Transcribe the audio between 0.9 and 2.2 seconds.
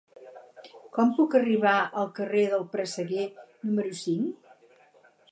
Com puc arribar al